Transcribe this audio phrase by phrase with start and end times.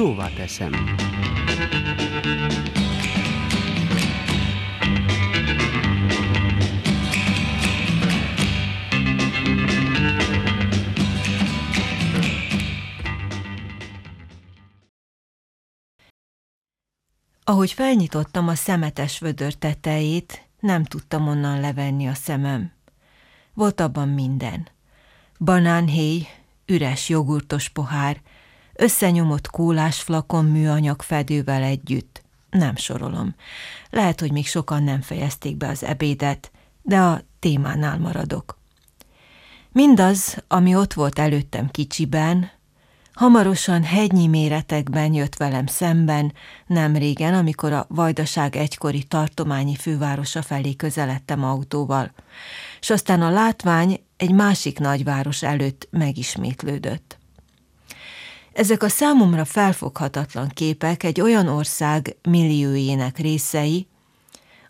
[0.00, 0.72] szóvá teszem.
[17.44, 22.72] Ahogy felnyitottam a szemetes vödör tetejét, nem tudtam onnan levenni a szemem.
[23.54, 24.68] Volt abban minden.
[25.38, 26.26] Banánhéj,
[26.66, 28.20] üres jogurtos pohár,
[28.80, 32.22] összenyomott kólás flakon műanyag fedővel együtt.
[32.50, 33.34] Nem sorolom.
[33.90, 36.50] Lehet, hogy még sokan nem fejezték be az ebédet,
[36.82, 38.58] de a témánál maradok.
[39.72, 42.50] Mindaz, ami ott volt előttem kicsiben,
[43.12, 46.32] Hamarosan hegynyi méretekben jött velem szemben,
[46.66, 52.12] nem régen, amikor a Vajdaság egykori tartományi fővárosa felé közeledtem autóval,
[52.80, 57.19] és aztán a látvány egy másik nagyváros előtt megismétlődött.
[58.52, 63.86] Ezek a számomra felfoghatatlan képek egy olyan ország milliójének részei,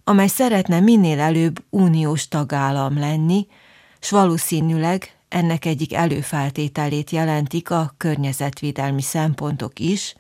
[0.05, 3.47] amely szeretne minél előbb uniós tagállam lenni,
[4.01, 10.15] s valószínűleg ennek egyik előfeltételét jelentik a környezetvédelmi szempontok is,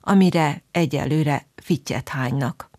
[0.00, 2.70] amire egyelőre fittyet hánynak.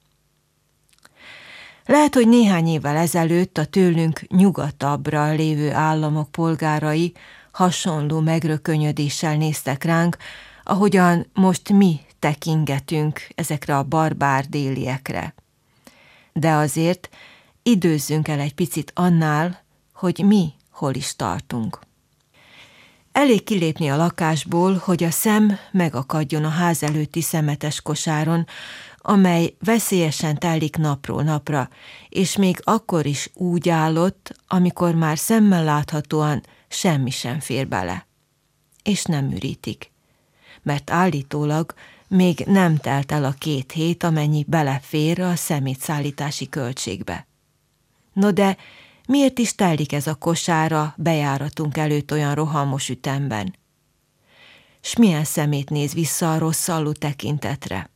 [1.85, 7.13] Lehet, hogy néhány évvel ezelőtt a tőlünk nyugatabbra lévő államok polgárai
[7.51, 10.17] hasonló megrökönyödéssel néztek ránk,
[10.63, 15.33] ahogyan most mi tekingetünk ezekre a barbár déliekre.
[16.33, 17.09] De azért
[17.63, 21.79] időzzünk el egy picit annál, hogy mi hol is tartunk.
[23.11, 28.45] Elég kilépni a lakásból, hogy a szem megakadjon a ház előtti szemetes kosáron,
[28.97, 31.69] amely veszélyesen telik napról napra,
[32.09, 38.07] és még akkor is úgy állott, amikor már szemmel láthatóan semmi sem fér bele.
[38.83, 39.91] És nem ürítik.
[40.61, 41.73] Mert állítólag
[42.07, 47.27] még nem telt el a két hét, amennyi belefér a szemétszállítási költségbe.
[48.13, 48.57] No de
[49.11, 53.55] Miért is telik ez a kosára bejáratunk előtt olyan rohamos ütemben?
[54.81, 57.89] S milyen szemét néz vissza a rosszalló tekintetre?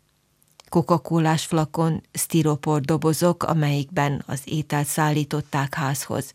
[0.70, 1.02] coca
[1.36, 6.34] flakon, sztiropor dobozok, amelyikben az ételt szállították házhoz.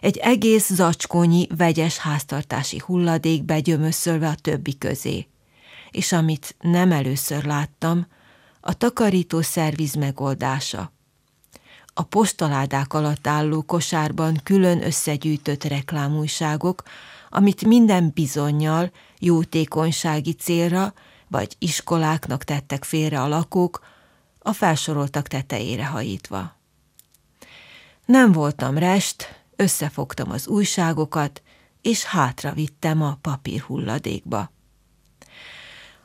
[0.00, 5.26] Egy egész zacskónyi vegyes háztartási hulladék begyömöszölve a többi közé.
[5.90, 8.06] És amit nem először láttam,
[8.60, 10.92] a takarító szerviz megoldása–
[11.94, 16.82] a postaládák alatt álló kosárban külön összegyűjtött reklámújságok,
[17.30, 20.94] amit minden bizonyal jótékonysági célra
[21.28, 23.86] vagy iskoláknak tettek félre a lakók,
[24.38, 26.56] a felsoroltak tetejére hajítva.
[28.04, 31.42] Nem voltam rest, összefogtam az újságokat,
[31.82, 34.50] és hátra vittem a papírhulladékba.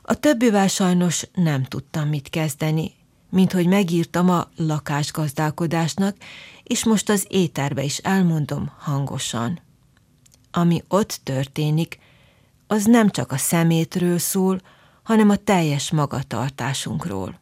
[0.02, 2.94] A többivel sajnos nem tudtam mit kezdeni,
[3.30, 6.16] mint hogy megírtam a lakásgazdálkodásnak,
[6.62, 9.60] és most az éterbe is elmondom hangosan.
[10.50, 11.98] Ami ott történik,
[12.66, 14.60] az nem csak a szemétről szól,
[15.02, 17.40] hanem a teljes magatartásunkról.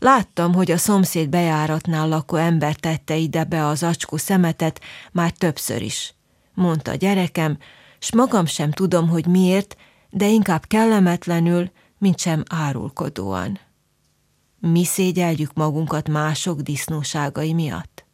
[0.00, 4.80] Láttam, hogy a szomszéd bejáratnál lakó ember tette ide be az acskó szemetet
[5.12, 6.14] már többször is,
[6.54, 7.58] mondta a gyerekem,
[7.98, 9.76] s magam sem tudom, hogy miért,
[10.10, 13.58] de inkább kellemetlenül, mint sem árulkodóan.
[14.58, 18.04] Mi szégyeljük magunkat mások disznóságai miatt?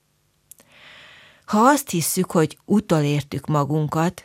[1.44, 4.22] Ha azt hisszük, hogy utolértük magunkat,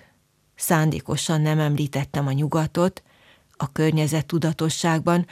[0.56, 3.04] szándékosan nem említettem a nyugatot,
[3.52, 5.26] a környezet tudatosságban,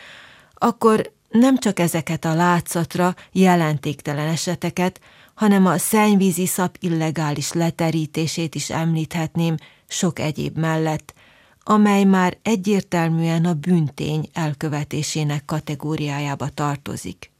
[0.53, 4.99] akkor nem csak ezeket a látszatra jelentéktelen eseteket,
[5.33, 9.55] hanem a szennyvízi szap illegális leterítését is említhetném
[9.87, 11.13] sok egyéb mellett,
[11.63, 17.31] amely már egyértelműen a büntény elkövetésének kategóriájába tartozik.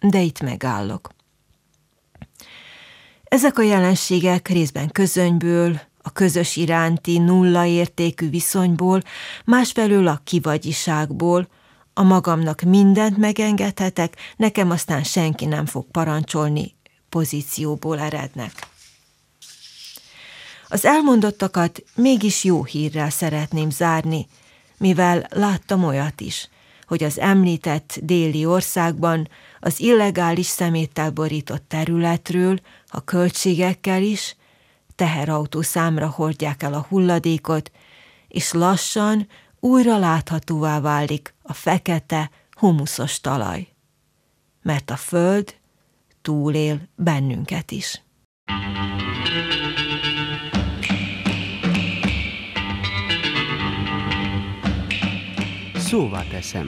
[0.00, 1.10] De itt megállok.
[3.24, 9.02] Ezek a jelenségek részben közönyből, a közös iránti nulla értékű viszonyból,
[9.44, 11.48] másfelől a kivagyiságból,
[11.94, 16.74] a magamnak mindent megengedhetek, nekem aztán senki nem fog parancsolni,
[17.08, 18.52] pozícióból erednek.
[20.68, 24.26] Az elmondottakat mégis jó hírrel szeretném zárni,
[24.76, 26.48] mivel láttam olyat is,
[26.86, 29.28] hogy az említett déli országban
[29.60, 34.36] az illegális szeméttel borított területről, a költségekkel is,
[34.96, 37.70] teherautó számra hordják el a hulladékot,
[38.28, 39.28] és lassan
[39.60, 43.68] újra láthatóvá válik a fekete, humuszos talaj.
[44.62, 45.54] Mert a föld
[46.22, 48.02] túlél bennünket is.
[55.90, 56.66] szóvá teszem.